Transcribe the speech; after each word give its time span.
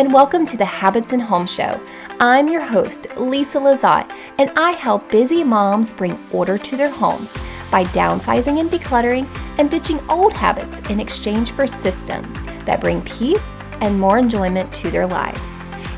and 0.00 0.14
welcome 0.14 0.46
to 0.46 0.56
the 0.56 0.64
Habits 0.64 1.12
and 1.12 1.20
Home 1.20 1.46
Show. 1.46 1.78
I'm 2.20 2.48
your 2.48 2.64
host, 2.64 3.14
Lisa 3.18 3.58
Lazat, 3.58 4.10
and 4.38 4.50
I 4.56 4.70
help 4.70 5.10
busy 5.10 5.44
moms 5.44 5.92
bring 5.92 6.18
order 6.32 6.56
to 6.56 6.74
their 6.74 6.88
homes 6.88 7.36
by 7.70 7.84
downsizing 7.84 8.60
and 8.60 8.70
decluttering 8.70 9.28
and 9.58 9.70
ditching 9.70 10.00
old 10.08 10.32
habits 10.32 10.80
in 10.88 11.00
exchange 11.00 11.50
for 11.50 11.66
systems 11.66 12.42
that 12.64 12.80
bring 12.80 13.02
peace 13.02 13.52
and 13.82 14.00
more 14.00 14.16
enjoyment 14.16 14.72
to 14.72 14.90
their 14.90 15.06
lives. 15.06 15.50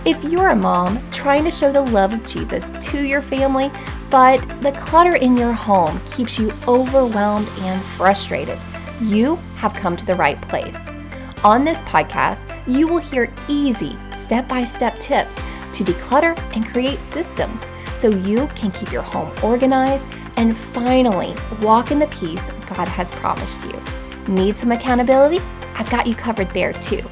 If 0.04 0.20
you're 0.24 0.48
a 0.48 0.56
mom 0.56 0.98
trying 1.12 1.44
to 1.44 1.52
show 1.52 1.70
the 1.70 1.82
love 1.82 2.12
of 2.12 2.26
Jesus 2.26 2.72
to 2.90 3.04
your 3.04 3.22
family, 3.22 3.70
but 4.10 4.38
the 4.62 4.72
clutter 4.72 5.14
in 5.14 5.36
your 5.36 5.52
home 5.52 6.00
keeps 6.10 6.40
you 6.40 6.52
overwhelmed 6.66 7.48
and 7.60 7.80
frustrated, 7.80 8.58
you 9.00 9.36
have 9.54 9.74
come 9.74 9.94
to 9.94 10.04
the 10.04 10.16
right 10.16 10.42
place. 10.42 10.88
On 11.44 11.64
this 11.64 11.82
podcast, 11.82 12.46
you 12.68 12.86
will 12.86 13.00
hear 13.00 13.32
easy 13.48 13.98
step 14.12 14.46
by 14.46 14.62
step 14.62 15.00
tips 15.00 15.34
to 15.72 15.82
declutter 15.82 16.38
and 16.54 16.64
create 16.64 17.00
systems 17.00 17.66
so 17.96 18.10
you 18.10 18.46
can 18.54 18.70
keep 18.70 18.92
your 18.92 19.02
home 19.02 19.28
organized 19.42 20.06
and 20.36 20.56
finally 20.56 21.34
walk 21.60 21.90
in 21.90 21.98
the 21.98 22.06
peace 22.08 22.48
God 22.72 22.86
has 22.86 23.10
promised 23.10 23.60
you. 23.64 24.32
Need 24.32 24.56
some 24.56 24.70
accountability? 24.70 25.40
I've 25.74 25.90
got 25.90 26.06
you 26.06 26.14
covered 26.14 26.48
there 26.50 26.74
too. 26.74 27.02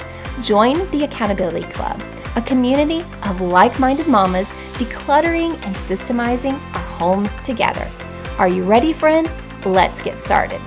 Join 0.42 0.88
the 0.92 1.02
Accountability 1.02 1.66
Club, 1.72 2.00
a 2.36 2.42
community 2.42 3.00
of 3.24 3.40
like 3.40 3.80
minded 3.80 4.06
mamas 4.06 4.48
decluttering 4.74 5.54
and 5.66 5.74
systemizing 5.74 6.54
our 6.72 6.84
homes 6.98 7.34
together. 7.42 7.90
Are 8.38 8.48
you 8.48 8.62
ready, 8.62 8.92
friend? 8.92 9.28
Let's 9.64 10.00
get 10.00 10.22
started. 10.22 10.60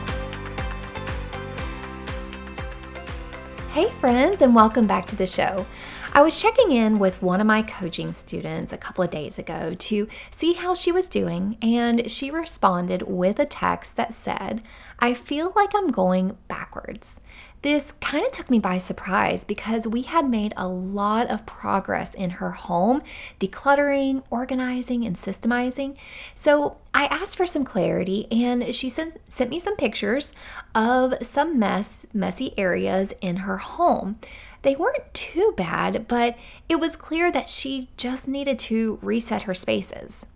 Hey, 3.74 3.90
friends, 3.90 4.44
and 4.44 4.54
welcome 4.54 4.86
back 4.86 5.08
to 5.08 5.16
the 5.16 5.26
show. 5.26 5.66
I 6.14 6.22
was 6.22 6.40
checking 6.40 6.72
in 6.72 7.00
with 7.00 7.24
one 7.24 7.42
of 7.42 7.48
my 7.48 7.64
coaching 7.64 8.14
students 8.14 8.72
a 8.72 8.78
couple 8.78 9.04
of 9.04 9.10
days 9.10 9.40
ago 9.40 9.74
to 9.74 10.08
see 10.30 10.54
how 10.54 10.76
she 10.76 10.92
was 10.92 11.08
doing, 11.08 11.58
and 11.60 12.12
she 12.12 12.30
responded 12.30 13.02
with 13.08 13.40
a 13.40 13.48
text 13.48 13.96
that 13.98 14.14
said, 14.14 14.62
I 15.00 15.16
feel 15.16 15.54
like 15.56 15.72
I'm 15.74 15.88
going 15.88 16.38
backwards. 16.48 17.20
This 17.64 17.94
kind 17.94 18.26
of 18.26 18.32
took 18.32 18.50
me 18.50 18.60
by 18.60 18.78
surprise 18.78 19.46
because 19.46 19.88
we 19.88 20.02
had 20.02 20.30
made 20.30 20.54
a 20.58 20.68
lot 20.68 21.32
of 21.32 21.46
progress 21.46 22.14
in 22.14 22.32
her 22.32 22.52
home, 22.52 23.02
decluttering, 23.40 24.22
organizing, 24.30 25.06
and 25.06 25.16
systemizing. 25.16 25.96
So 26.36 26.76
I 26.94 27.06
asked 27.06 27.38
for 27.38 27.46
some 27.46 27.64
clarity, 27.64 28.28
and 28.30 28.76
she 28.76 28.90
sent, 28.90 29.18
me 29.50 29.60
some 29.60 29.78
pictures 29.78 30.34
of 30.76 31.14
some 31.22 31.58
mess, 31.58 32.06
messy 32.14 32.54
areas 32.58 33.14
in 33.22 33.38
her 33.38 33.58
home. 33.58 34.18
They 34.64 34.76
weren't 34.76 35.14
too 35.14 35.54
bad, 35.56 36.06
but 36.10 36.38
it 36.68 36.82
was 36.82 36.98
clear 36.98 37.32
that 37.32 37.50
she 37.50 37.88
just 37.96 38.28
needed 38.28 38.60
to 38.60 39.00
reset 39.02 39.44
her 39.44 39.54
spaces. 39.54 40.28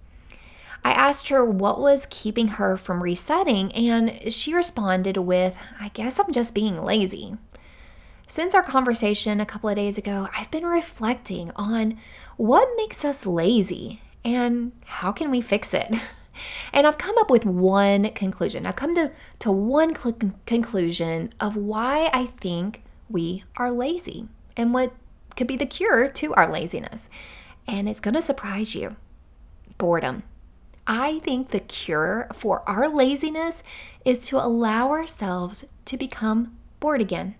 I 0.87 0.91
asked 0.91 1.27
her 1.27 1.43
what 1.43 1.81
was 1.81 2.07
keeping 2.09 2.47
her 2.47 2.77
from 2.77 3.03
resetting, 3.03 3.73
and 3.73 4.31
she 4.31 4.53
responded 4.53 5.17
with, 5.17 5.61
I 5.81 5.89
guess 5.89 6.17
I'm 6.17 6.31
just 6.31 6.55
being 6.55 6.81
lazy. 6.81 7.35
Since 8.25 8.55
our 8.55 8.63
conversation 8.63 9.41
a 9.41 9.45
couple 9.45 9.69
of 9.69 9.75
days 9.75 9.97
ago, 9.97 10.29
I've 10.33 10.49
been 10.49 10.65
reflecting 10.65 11.51
on 11.57 11.97
what 12.37 12.69
makes 12.77 13.03
us 13.03 13.25
lazy 13.25 14.01
and 14.23 14.71
how 14.85 15.11
can 15.11 15.29
we 15.29 15.41
fix 15.41 15.73
it. 15.73 15.93
And 16.71 16.85
I've 16.85 16.99
come 16.99 17.17
up 17.17 17.31
with 17.31 17.47
one 17.47 18.11
conclusion. 18.11 18.67
I've 18.67 18.75
come 18.75 18.93
to, 18.93 19.11
to 19.39 19.51
one 19.51 19.95
cl- 19.95 20.35
conclusion 20.45 21.31
of 21.39 21.55
why 21.55 22.11
I 22.13 22.27
think 22.27 22.83
we 23.09 23.43
are 23.55 23.71
lazy 23.71 24.27
and 24.55 24.71
what 24.71 24.93
could 25.35 25.47
be 25.47 25.57
the 25.57 25.65
cure 25.65 26.07
to 26.09 26.35
our 26.35 26.47
laziness. 26.47 27.09
And 27.67 27.89
it's 27.89 27.99
going 27.99 28.13
to 28.13 28.21
surprise 28.21 28.75
you 28.75 28.97
boredom. 29.79 30.21
I 30.87 31.19
think 31.19 31.49
the 31.49 31.59
cure 31.59 32.29
for 32.33 32.63
our 32.67 32.87
laziness 32.87 33.61
is 34.05 34.19
to 34.29 34.37
allow 34.37 34.89
ourselves 34.89 35.65
to 35.83 35.97
become 35.97 36.57
bored 36.79 37.01
again. 37.01 37.35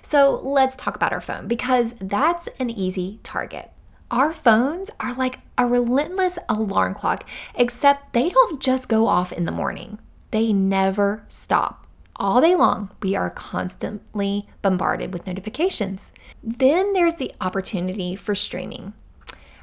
So 0.00 0.40
let's 0.42 0.76
talk 0.76 0.96
about 0.96 1.12
our 1.12 1.20
phone 1.20 1.46
because 1.46 1.94
that's 2.00 2.48
an 2.58 2.70
easy 2.70 3.20
target. 3.22 3.70
Our 4.10 4.32
phones 4.32 4.90
are 4.98 5.14
like 5.14 5.40
a 5.58 5.66
relentless 5.66 6.38
alarm 6.48 6.94
clock, 6.94 7.28
except 7.54 8.14
they 8.14 8.30
don't 8.30 8.60
just 8.60 8.88
go 8.88 9.06
off 9.06 9.30
in 9.30 9.44
the 9.44 9.52
morning, 9.52 9.98
they 10.30 10.52
never 10.52 11.22
stop. 11.28 11.86
All 12.16 12.40
day 12.40 12.54
long, 12.54 12.90
we 13.02 13.14
are 13.14 13.30
constantly 13.30 14.48
bombarded 14.62 15.12
with 15.12 15.26
notifications. 15.26 16.12
Then 16.42 16.92
there's 16.92 17.14
the 17.14 17.32
opportunity 17.40 18.16
for 18.16 18.34
streaming. 18.34 18.94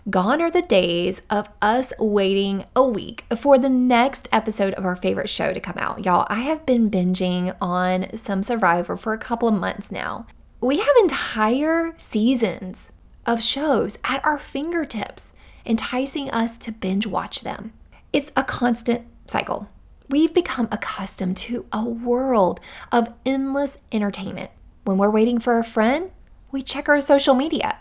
Gone 0.10 0.42
are 0.42 0.50
the 0.50 0.62
days 0.62 1.22
of 1.30 1.50
us 1.62 1.92
waiting 2.00 2.64
a 2.78 2.82
week 2.82 3.26
for 3.36 3.58
the 3.58 3.68
next 3.68 4.30
episode 4.32 4.74
of 4.76 4.86
our 4.86 4.96
favorite 4.96 5.28
show 5.28 5.52
to 5.52 5.60
come 5.60 5.78
out. 5.78 6.06
Y'all, 6.06 6.26
I 6.30 6.44
have 6.44 6.66
been 6.66 6.90
binging 6.90 7.54
on 7.60 8.16
some 8.16 8.42
Survivor 8.42 8.96
for 8.96 9.12
a 9.12 9.18
couple 9.18 9.50
of 9.50 9.56
months 9.56 9.92
now. 9.92 10.26
We 10.62 10.78
have 10.78 10.96
entire 11.02 11.94
seasons 11.98 12.90
of 13.26 13.44
shows 13.44 13.98
at 14.06 14.24
our 14.24 14.38
fingertips, 14.38 15.34
enticing 15.66 16.32
us 16.32 16.56
to 16.60 16.72
binge 16.72 17.06
watch 17.06 17.42
them. 17.42 17.74
It's 18.14 18.32
a 18.38 18.46
constant 18.46 19.06
cycle. 19.28 19.68
We've 20.08 20.34
become 20.34 20.70
accustomed 20.72 21.36
to 21.38 21.66
a 21.74 21.84
world 21.84 22.62
of 22.94 23.14
endless 23.26 23.78
entertainment. 23.92 24.52
When 24.86 24.98
we're 24.98 25.10
waiting 25.10 25.40
for 25.40 25.60
a 25.60 25.66
friend, 25.66 26.12
we 26.50 26.62
check 26.62 26.88
our 26.88 27.02
social 27.02 27.36
media. 27.36 27.80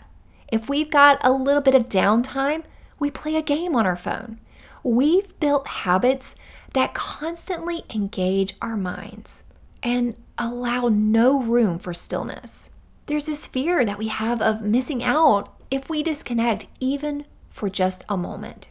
If 0.49 0.69
we've 0.69 0.89
got 0.89 1.19
a 1.23 1.31
little 1.31 1.61
bit 1.61 1.75
of 1.75 1.89
downtime, 1.89 2.63
we 2.99 3.11
play 3.11 3.35
a 3.35 3.41
game 3.41 3.75
on 3.75 3.85
our 3.85 3.97
phone. 3.97 4.39
We've 4.83 5.37
built 5.39 5.67
habits 5.67 6.35
that 6.73 6.93
constantly 6.93 7.83
engage 7.93 8.55
our 8.61 8.77
minds 8.77 9.43
and 9.83 10.15
allow 10.37 10.87
no 10.87 11.41
room 11.41 11.79
for 11.79 11.93
stillness. 11.93 12.69
There's 13.07 13.25
this 13.25 13.47
fear 13.47 13.83
that 13.85 13.97
we 13.97 14.07
have 14.07 14.41
of 14.41 14.61
missing 14.61 15.03
out 15.03 15.53
if 15.69 15.89
we 15.89 16.03
disconnect, 16.03 16.67
even 16.79 17.25
for 17.49 17.69
just 17.69 18.05
a 18.07 18.15
moment. 18.17 18.69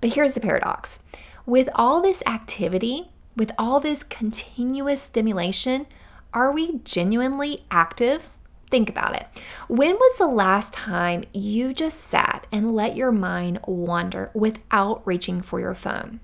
But 0.00 0.14
here's 0.14 0.34
the 0.34 0.40
paradox 0.40 1.00
with 1.46 1.68
all 1.74 2.00
this 2.00 2.22
activity, 2.26 3.10
with 3.36 3.52
all 3.58 3.80
this 3.80 4.02
continuous 4.02 5.02
stimulation, 5.02 5.86
are 6.32 6.52
we 6.52 6.78
genuinely 6.84 7.64
active 7.70 8.30
Think 8.74 8.90
about 8.90 9.14
it. 9.14 9.28
When 9.68 9.94
was 9.94 10.18
the 10.18 10.26
last 10.26 10.72
time 10.72 11.22
you 11.32 11.72
just 11.72 12.00
sat 12.00 12.48
and 12.50 12.74
let 12.74 12.96
your 12.96 13.12
mind 13.12 13.60
wander 13.68 14.32
without 14.34 15.00
reaching 15.06 15.42
for 15.42 15.60
your 15.60 15.76
phone? 15.76 16.18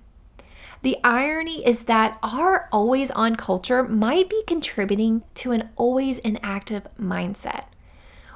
The 0.82 0.98
irony 1.04 1.64
is 1.64 1.82
that 1.82 2.18
our 2.24 2.68
always 2.72 3.12
on 3.12 3.36
culture 3.36 3.84
might 3.84 4.28
be 4.28 4.42
contributing 4.48 5.22
to 5.34 5.52
an 5.52 5.70
always 5.76 6.18
inactive 6.18 6.88
mindset. 7.00 7.66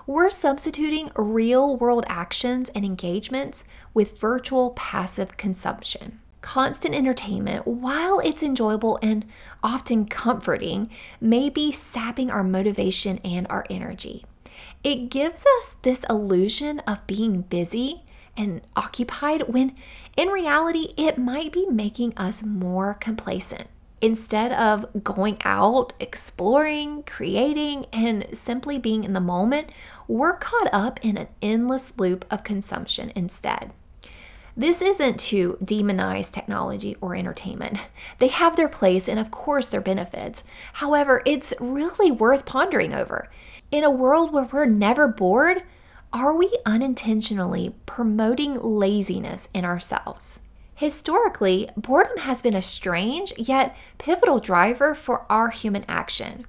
We're 0.07 0.31
substituting 0.31 1.11
real 1.17 1.77
world 1.77 2.05
actions 2.07 2.69
and 2.69 2.85
engagements 2.85 3.65
with 3.95 4.21
virtual 4.21 4.71
passive 4.71 5.37
consumption 5.37 6.21
constant 6.45 6.95
entertainment, 6.95 7.67
while 7.67 8.21
it's 8.21 8.43
enjoyable 8.43 8.99
and 9.01 9.25
often 9.63 10.05
comforting, 10.05 10.91
may 11.19 11.49
be 11.49 11.73
sapping 11.73 12.31
our 12.31 12.45
motivation 12.45 13.19
and 13.25 13.47
our 13.49 13.65
energy. 13.71 14.27
It 14.85 15.09
gives 15.09 15.47
us 15.59 15.77
this 15.81 16.05
illusion 16.11 16.81
of 16.81 17.07
being 17.07 17.41
busy 17.41 18.03
and 18.37 18.61
occupied 18.77 19.49
when 19.49 19.75
in 20.19 20.29
reality 20.29 20.93
it 20.99 21.17
might 21.17 21.51
be 21.51 21.67
making 21.71 22.13
us 22.19 22.43
more 22.43 22.93
complacent. 22.93 23.67
Instead 24.03 24.53
of 24.53 25.03
going 25.03 25.39
out, 25.47 25.95
exploring, 25.99 27.05
creating, 27.05 27.87
and 27.91 28.27
simply 28.35 28.79
being 28.79 29.03
in 29.03 29.15
the 29.15 29.21
moment, 29.21 29.71
we're 30.07 30.37
caught 30.37 30.69
up 30.75 31.01
in 31.03 31.17
an 31.17 31.29
endless 31.41 31.91
loop 31.97 32.27
of 32.31 32.45
consumption 32.45 33.11
instead. 33.17 33.73
This 34.57 34.81
isn't 34.81 35.19
to 35.21 35.59
demonize 35.65 36.31
technology 36.31 36.97
or 37.01 37.17
entertainment. 37.17 37.79
They 38.21 38.29
have 38.29 38.55
their 38.55 38.69
place 38.69 39.09
and, 39.09 39.19
of 39.19 39.33
course, 39.33 39.67
their 39.67 39.81
benefits. 39.81 40.45
However, 40.75 41.23
it's 41.27 41.53
really 41.59 42.13
worth 42.13 42.47
pondering 42.47 42.95
over. 42.95 43.29
In 43.73 43.83
a 43.83 43.91
world 43.91 44.33
where 44.33 44.45
we're 44.45 44.67
never 44.67 45.09
bored, 45.09 45.65
are 46.13 46.37
we 46.37 46.57
unintentionally 46.65 47.75
promoting 47.87 48.55
laziness 48.63 49.49
in 49.53 49.65
ourselves? 49.65 50.41
Historically, 50.77 51.69
boredom 51.77 52.19
has 52.19 52.41
been 52.41 52.55
a 52.55 52.63
strange 52.63 53.33
yet 53.37 53.77
pivotal 53.99 54.39
driver 54.39 54.95
for 54.95 55.27
our 55.29 55.51
human 55.51 55.85
action. 55.89 56.47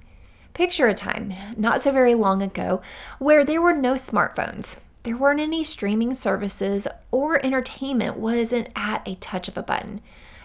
Picture 0.54 0.86
a 0.86 0.94
time, 0.94 1.34
not 1.56 1.82
so 1.82 1.90
very 1.90 2.14
long 2.14 2.40
ago, 2.40 2.80
where 3.18 3.44
there 3.44 3.60
were 3.60 3.74
no 3.74 3.94
smartphones. 3.94 4.78
There 5.06 5.16
weren't 5.16 5.38
any 5.38 5.62
streaming 5.62 6.14
services 6.14 6.88
or 7.12 7.38
entertainment 7.46 8.16
wasn't 8.16 8.70
at 8.74 9.06
a 9.06 9.14
touch 9.14 9.46
of 9.46 9.56
a 9.56 9.62
button. 9.62 10.00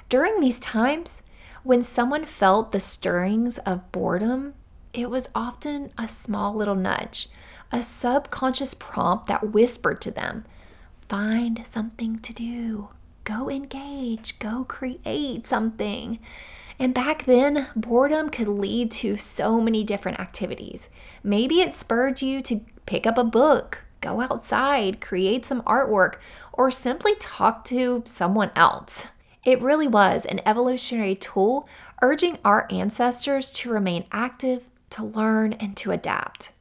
During 0.08 0.40
these 0.40 0.60
times, 0.60 1.24
when 1.64 1.82
someone 1.82 2.28
felt 2.28 2.72
the 2.72 2.80
stirrings 2.80 3.58
of 3.58 3.92
boredom, 3.92 4.54
it 4.94 5.10
was 5.10 5.30
often 5.34 5.92
a 5.98 6.08
small 6.08 6.54
little 6.54 6.76
nudge, 6.76 7.28
a 7.72 7.82
subconscious 7.82 8.76
prompt 8.76 9.26
that 9.26 9.50
whispered 9.50 10.00
to 10.02 10.12
them 10.12 10.46
find 11.10 11.66
something 11.66 12.20
to 12.20 12.32
do, 12.32 12.90
go 13.24 13.50
engage, 13.50 14.38
go 14.38 14.64
create 14.66 15.48
something. 15.48 16.20
And 16.78 16.94
back 16.94 17.26
then, 17.26 17.66
boredom 17.76 18.30
could 18.30 18.48
lead 18.48 18.92
to 18.92 19.18
so 19.18 19.60
many 19.60 19.84
different 19.84 20.20
activities. 20.20 20.88
Maybe 21.24 21.62
it 21.62 21.74
spurred 21.74 22.22
you 22.22 22.44
to 22.44 22.62
pick 22.86 23.08
up 23.08 23.18
a 23.18 23.24
book, 23.24 23.86
go 24.02 24.22
outside, 24.22 25.00
create 25.00 25.46
some 25.46 25.62
artwork, 25.62 26.16
or 26.52 26.70
simply 26.70 27.16
talk 27.16 27.64
to 27.66 28.04
someone 28.06 28.52
else. 28.56 29.08
It 29.46 29.62
really 29.62 29.88
was 29.88 30.26
an 30.26 30.42
evolutionary 30.46 31.16
tool 31.16 31.68
urging 32.02 32.38
our 32.44 32.68
ancestors 32.70 33.52
to 33.54 33.72
remain 33.72 34.06
active, 34.12 34.70
to 34.92 35.04
learn, 35.04 35.54
and 35.54 35.76
to 35.78 35.92
adapt. 35.92 36.52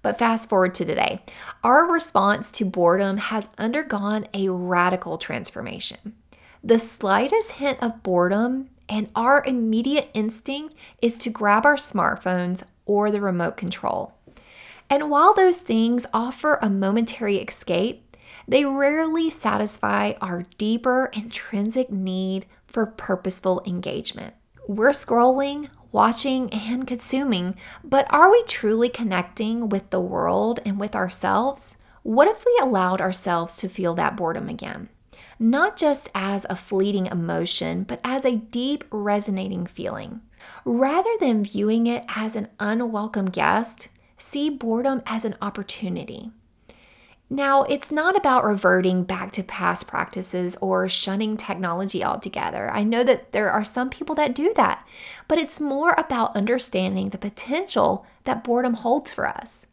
But 0.00 0.18
fast 0.18 0.48
forward 0.48 0.74
to 0.76 0.84
today, 0.84 1.22
our 1.62 1.90
response 1.90 2.50
to 2.52 2.64
boredom 2.64 3.16
has 3.16 3.48
undergone 3.56 4.26
a 4.34 4.50
radical 4.50 5.16
transformation. 5.16 6.14
The 6.62 6.78
slightest 6.78 7.52
hint 7.52 7.82
of 7.82 8.02
boredom 8.02 8.70
and 8.88 9.08
our 9.16 9.42
immediate 9.46 10.10
instinct 10.14 10.74
is 11.00 11.16
to 11.18 11.30
grab 11.30 11.64
our 11.64 11.76
smartphones 11.76 12.64
or 12.86 13.10
the 13.10 13.20
remote 13.20 13.56
control. 13.56 14.14
And 14.90 15.10
while 15.10 15.34
those 15.34 15.58
things 15.58 16.06
offer 16.12 16.58
a 16.60 16.70
momentary 16.70 17.38
escape, 17.38 18.16
they 18.46 18.64
rarely 18.64 19.30
satisfy 19.30 20.12
our 20.20 20.44
deeper 20.58 21.10
intrinsic 21.14 21.90
need 21.90 22.46
for 22.66 22.86
purposeful 22.86 23.62
engagement. 23.66 24.34
We're 24.66 24.90
scrolling, 24.90 25.68
watching, 25.92 26.50
and 26.52 26.86
consuming, 26.86 27.54
but 27.82 28.06
are 28.12 28.30
we 28.30 28.42
truly 28.44 28.88
connecting 28.88 29.68
with 29.68 29.90
the 29.90 30.00
world 30.00 30.60
and 30.64 30.78
with 30.78 30.94
ourselves? 30.94 31.76
What 32.02 32.28
if 32.28 32.44
we 32.44 32.58
allowed 32.60 33.00
ourselves 33.00 33.56
to 33.58 33.68
feel 33.68 33.94
that 33.94 34.16
boredom 34.16 34.48
again? 34.48 34.88
Not 35.38 35.76
just 35.76 36.10
as 36.14 36.46
a 36.50 36.56
fleeting 36.56 37.06
emotion, 37.06 37.84
but 37.84 38.00
as 38.04 38.24
a 38.24 38.36
deep, 38.36 38.84
resonating 38.90 39.66
feeling. 39.66 40.20
Rather 40.64 41.10
than 41.20 41.44
viewing 41.44 41.86
it 41.86 42.04
as 42.14 42.36
an 42.36 42.48
unwelcome 42.60 43.26
guest, 43.26 43.88
see 44.18 44.50
boredom 44.50 45.02
as 45.06 45.24
an 45.24 45.36
opportunity. 45.42 46.30
Now, 47.30 47.62
it's 47.64 47.90
not 47.90 48.16
about 48.16 48.44
reverting 48.44 49.04
back 49.04 49.32
to 49.32 49.42
past 49.42 49.88
practices 49.88 50.56
or 50.60 50.88
shunning 50.88 51.36
technology 51.36 52.04
altogether. 52.04 52.70
I 52.70 52.84
know 52.84 53.02
that 53.02 53.32
there 53.32 53.50
are 53.50 53.64
some 53.64 53.88
people 53.88 54.14
that 54.16 54.34
do 54.34 54.52
that, 54.56 54.86
but 55.26 55.38
it's 55.38 55.58
more 55.58 55.94
about 55.96 56.36
understanding 56.36 57.08
the 57.08 57.18
potential 57.18 58.06
that 58.24 58.44
boredom 58.44 58.74
holds 58.74 59.10
for 59.12 59.26
us. 59.26 59.66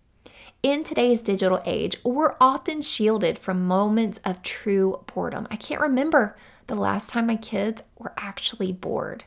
In 0.64 0.84
today's 0.84 1.22
digital 1.22 1.62
age, 1.66 1.98
we're 2.04 2.36
often 2.40 2.82
shielded 2.82 3.38
from 3.38 3.68
moments 3.68 4.20
of 4.24 4.44
true 4.44 5.04
boredom. 5.14 5.48
I 5.52 5.56
can't 5.56 5.82
remember 5.82 6.38
the 6.68 6.76
last 6.76 7.10
time 7.10 7.28
my 7.28 7.36
kids 7.36 7.84
were 7.98 8.14
actually 8.18 8.72
bored. 8.72 9.26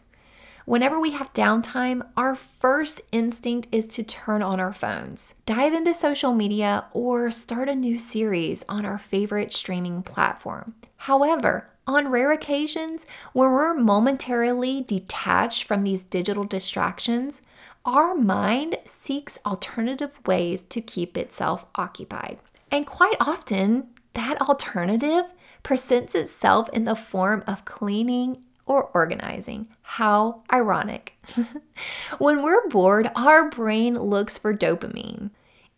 Whenever 0.66 0.98
we 0.98 1.10
have 1.10 1.30
downtime, 1.34 2.06
our 2.16 2.34
first 2.34 3.02
instinct 3.12 3.68
is 3.70 3.84
to 3.84 4.02
turn 4.02 4.40
on 4.40 4.58
our 4.58 4.72
phones, 4.72 5.34
dive 5.44 5.74
into 5.74 5.92
social 5.92 6.32
media, 6.32 6.86
or 6.92 7.30
start 7.30 7.68
a 7.68 7.74
new 7.74 7.98
series 7.98 8.64
on 8.66 8.86
our 8.86 8.96
favorite 8.96 9.52
streaming 9.52 10.02
platform. 10.02 10.74
However, 10.96 11.68
on 11.86 12.08
rare 12.08 12.32
occasions, 12.32 13.04
when 13.34 13.50
we're 13.50 13.74
momentarily 13.74 14.80
detached 14.80 15.64
from 15.64 15.82
these 15.82 16.02
digital 16.02 16.44
distractions, 16.44 17.42
our 17.84 18.14
mind 18.14 18.78
seeks 18.86 19.38
alternative 19.44 20.18
ways 20.24 20.62
to 20.62 20.80
keep 20.80 21.18
itself 21.18 21.66
occupied. 21.74 22.38
And 22.70 22.86
quite 22.86 23.16
often, 23.20 23.88
that 24.14 24.40
alternative 24.40 25.26
presents 25.62 26.14
itself 26.14 26.70
in 26.70 26.84
the 26.84 26.96
form 26.96 27.44
of 27.46 27.66
cleaning 27.66 28.42
or 28.66 28.90
organizing. 28.94 29.68
How 29.82 30.42
ironic. 30.52 31.18
when 32.18 32.42
we're 32.42 32.68
bored, 32.68 33.10
our 33.14 33.50
brain 33.50 33.98
looks 33.98 34.38
for 34.38 34.56
dopamine. 34.56 35.30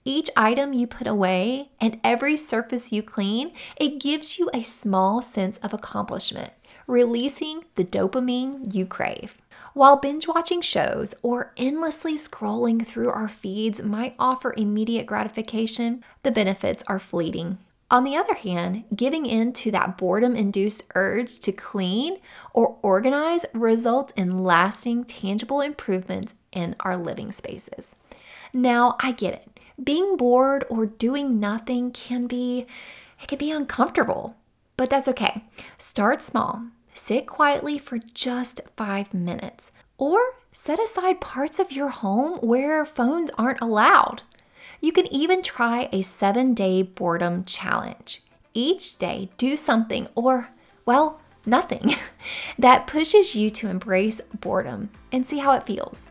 Each 0.04 0.30
item 0.36 0.72
you 0.72 0.86
put 0.86 1.06
away 1.06 1.70
and 1.80 2.00
every 2.04 2.36
surface 2.36 2.92
you 2.92 3.02
clean, 3.02 3.52
it 3.76 4.00
gives 4.00 4.38
you 4.38 4.48
a 4.54 4.62
small 4.62 5.20
sense 5.20 5.58
of 5.58 5.74
accomplishment, 5.74 6.52
releasing 6.86 7.64
the 7.74 7.84
dopamine 7.84 8.72
you 8.72 8.86
crave. 8.86 9.36
While 9.74 9.96
binge 9.96 10.28
watching 10.28 10.60
shows 10.60 11.14
or 11.22 11.52
endlessly 11.56 12.16
scrolling 12.16 12.86
through 12.86 13.10
our 13.10 13.28
feeds 13.28 13.82
might 13.82 14.14
offer 14.18 14.54
immediate 14.56 15.06
gratification, 15.06 16.04
the 16.22 16.30
benefits 16.30 16.84
are 16.86 16.98
fleeting 16.98 17.58
on 17.90 18.04
the 18.04 18.16
other 18.16 18.34
hand, 18.34 18.84
giving 18.94 19.26
in 19.26 19.52
to 19.54 19.70
that 19.70 19.96
boredom 19.96 20.34
induced 20.34 20.84
urge 20.94 21.38
to 21.40 21.52
clean 21.52 22.18
or 22.52 22.78
organize 22.82 23.46
results 23.52 24.12
in 24.16 24.42
lasting, 24.42 25.04
tangible 25.04 25.60
improvements 25.60 26.34
in 26.50 26.74
our 26.80 26.96
living 26.96 27.30
spaces. 27.30 27.94
Now, 28.52 28.96
I 29.00 29.12
get 29.12 29.34
it. 29.34 29.60
Being 29.82 30.16
bored 30.16 30.64
or 30.68 30.86
doing 30.86 31.38
nothing 31.38 31.92
can 31.92 32.26
be 32.26 32.66
it 33.22 33.28
can 33.28 33.38
be 33.38 33.50
uncomfortable, 33.50 34.36
but 34.76 34.90
that's 34.90 35.08
okay. 35.08 35.44
Start 35.78 36.22
small. 36.22 36.66
Sit 36.92 37.26
quietly 37.26 37.78
for 37.78 37.98
just 37.98 38.60
5 38.76 39.14
minutes 39.14 39.70
or 39.96 40.18
set 40.52 40.78
aside 40.78 41.20
parts 41.20 41.58
of 41.58 41.72
your 41.72 41.88
home 41.88 42.38
where 42.38 42.84
phones 42.84 43.30
aren't 43.38 43.60
allowed. 43.60 44.22
You 44.80 44.92
can 44.92 45.06
even 45.12 45.42
try 45.42 45.88
a 45.92 46.02
seven 46.02 46.54
day 46.54 46.82
boredom 46.82 47.44
challenge. 47.44 48.22
Each 48.52 48.98
day, 48.98 49.30
do 49.36 49.56
something 49.56 50.08
or, 50.14 50.50
well, 50.84 51.20
nothing 51.44 51.94
that 52.58 52.86
pushes 52.86 53.34
you 53.34 53.50
to 53.50 53.68
embrace 53.68 54.20
boredom 54.40 54.90
and 55.12 55.26
see 55.26 55.38
how 55.38 55.52
it 55.52 55.66
feels. 55.66 56.10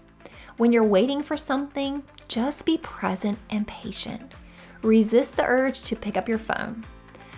When 0.58 0.72
you're 0.72 0.84
waiting 0.84 1.22
for 1.22 1.38
something, 1.38 2.04
just 2.28 2.66
be 2.66 2.78
present 2.78 3.38
and 3.50 3.68
patient. 3.68 4.32
Resist 4.82 5.36
the 5.36 5.46
urge 5.46 5.84
to 5.86 5.96
pick 5.96 6.18
up 6.18 6.30
your 6.30 6.40
phone. 6.40 6.86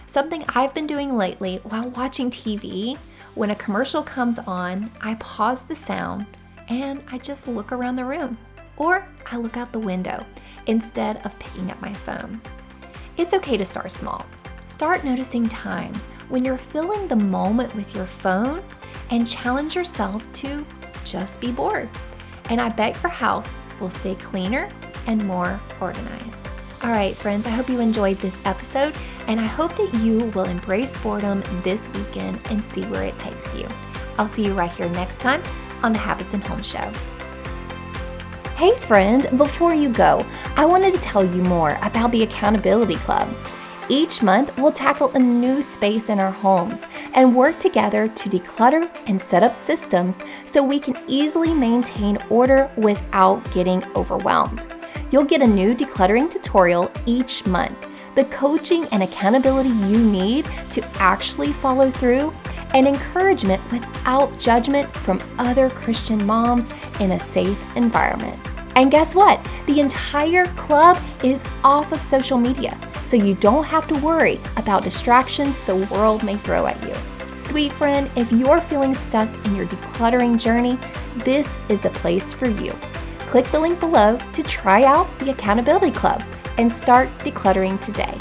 Something 0.06 0.46
I've 0.50 0.74
been 0.74 0.88
doing 0.88 1.18
lately 1.18 1.60
while 1.64 1.90
watching 1.90 2.30
TV, 2.30 2.98
when 3.36 3.52
a 3.52 3.56
commercial 3.56 4.04
comes 4.04 4.40
on, 4.40 4.92
I 5.02 5.16
pause 5.16 5.62
the 5.64 5.76
sound 5.76 6.26
and 6.70 7.04
I 7.12 7.18
just 7.18 7.48
look 7.48 7.72
around 7.72 7.96
the 7.96 8.06
room 8.06 8.38
or 8.78 9.08
I 9.32 9.38
look 9.38 9.58
out 9.58 9.72
the 9.72 9.80
window 9.80 10.26
instead 10.68 11.26
of 11.26 11.38
picking 11.40 11.70
up 11.72 11.82
my 11.82 11.94
phone. 11.94 12.42
It's 13.18 13.34
okay 13.34 13.58
to 13.58 13.66
start 13.66 13.92
small. 13.92 14.26
Start 14.68 15.04
noticing 15.04 15.48
times 15.48 16.06
when 16.30 16.44
you're 16.44 16.58
filling 16.58 17.08
the 17.08 17.16
moment 17.16 17.74
with 17.76 17.96
your 17.96 18.06
phone 18.06 18.64
and 19.10 19.28
challenge 19.28 19.76
yourself 19.76 20.24
to 20.34 20.66
just 21.06 21.40
be 21.40 21.52
bored. 21.52 21.90
And 22.50 22.62
I 22.62 22.70
bet 22.70 23.02
your 23.02 23.12
house 23.12 23.62
will 23.80 23.90
stay 23.90 24.16
cleaner 24.16 24.70
and 25.08 25.26
more 25.26 25.60
organized. 25.82 26.48
All 26.84 26.92
right, 26.92 27.16
friends, 27.16 27.48
I 27.48 27.50
hope 27.50 27.70
you 27.70 27.80
enjoyed 27.80 28.20
this 28.20 28.40
episode, 28.46 28.96
and 29.28 29.40
I 29.40 29.46
hope 29.46 29.76
that 29.78 29.94
you 29.96 30.26
will 30.36 30.46
embrace 30.46 30.96
boredom 31.02 31.42
this 31.64 31.90
weekend 31.90 32.40
and 32.52 32.64
see 32.64 32.84
where 32.84 33.04
it 33.04 33.18
takes 33.18 33.56
you. 33.56 33.68
I'll 34.18 34.30
see 34.30 34.46
you 34.46 34.54
right 34.54 34.72
here 34.72 34.90
next 34.90 35.20
time 35.20 35.42
on 35.82 35.92
the 35.92 36.00
Habits 36.00 36.34
and 36.34 36.44
Home 36.44 36.62
Show. 36.62 36.92
Hey, 38.58 38.76
friend, 38.76 39.28
before 39.38 39.76
you 39.76 39.88
go, 39.88 40.26
I 40.56 40.66
wanted 40.66 40.96
to 40.96 41.00
tell 41.00 41.24
you 41.24 41.44
more 41.44 41.78
about 41.84 42.12
the 42.12 42.24
Accountability 42.24 42.96
Club. 42.96 43.30
Each 43.88 44.24
month, 44.24 44.58
we'll 44.58 44.72
tackle 44.72 45.12
a 45.12 45.20
new 45.20 45.62
space 45.62 46.10
in 46.10 46.18
our 46.18 46.32
homes 46.32 46.88
and 47.14 47.36
work 47.36 47.60
together 47.60 48.08
to 48.08 48.30
declutter 48.30 48.90
and 49.06 49.22
set 49.22 49.44
up 49.44 49.54
systems 49.54 50.18
so 50.46 50.64
we 50.64 50.80
can 50.80 50.98
easily 51.08 51.54
maintain 51.54 52.18
order 52.32 52.68
without 52.78 53.44
getting 53.54 53.84
overwhelmed. 53.96 54.66
You'll 55.12 55.24
get 55.24 55.44
a 55.44 55.48
new 55.48 55.76
decluttering 55.76 56.28
tutorial 56.28 56.92
each 57.06 57.46
month, 57.46 57.78
the 58.16 58.26
coaching 58.26 58.86
and 58.86 59.04
accountability 59.04 59.70
you 59.70 60.00
need 60.00 60.46
to 60.72 60.84
actually 60.96 61.54
follow 61.54 61.92
through, 61.92 62.34
and 62.74 62.88
encouragement 62.88 63.62
without 63.72 64.40
judgment 64.40 64.92
from 64.98 65.22
other 65.38 65.70
Christian 65.70 66.26
moms 66.26 66.68
in 67.00 67.12
a 67.12 67.20
safe 67.20 67.78
environment. 67.78 68.47
And 68.78 68.92
guess 68.92 69.16
what? 69.16 69.44
The 69.66 69.80
entire 69.80 70.46
club 70.50 71.02
is 71.24 71.44
off 71.64 71.92
of 71.92 72.04
social 72.04 72.38
media, 72.38 72.80
so 73.04 73.18
you 73.18 73.34
don't 73.34 73.64
have 73.64 73.88
to 73.88 73.96
worry 73.96 74.40
about 74.56 74.84
distractions 74.84 75.58
the 75.66 75.78
world 75.92 76.22
may 76.22 76.38
throw 76.38 76.68
at 76.68 76.80
you. 76.84 76.94
Sweet 77.42 77.72
friend, 77.72 78.08
if 78.16 78.32
you're 78.32 78.62
feeling 78.62 78.94
stuck 78.94 79.30
in 79.48 79.56
your 79.56 79.66
decluttering 79.66 80.40
journey, 80.40 80.78
this 81.26 81.58
is 81.70 81.80
the 81.80 81.90
place 81.90 82.32
for 82.32 82.50
you. 82.50 82.72
Click 83.22 83.46
the 83.48 83.60
link 83.60 83.80
below 83.80 84.20
to 84.34 84.44
try 84.44 84.84
out 84.84 85.08
the 85.18 85.32
Accountability 85.32 85.90
Club 85.90 86.24
and 86.60 86.72
start 86.72 87.10
decluttering 87.22 87.82
today. 87.82 88.16